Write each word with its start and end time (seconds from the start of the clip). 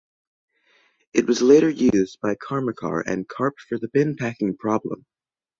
It 1.13 1.27
was 1.27 1.43
later 1.43 1.69
used 1.69 2.19
by 2.21 2.33
Karmarkar 2.33 3.03
and 3.05 3.27
Karp 3.27 3.59
for 3.69 3.77
the 3.77 3.87
bin 3.87 4.15
packing 4.15 4.57
problem. 4.57 5.05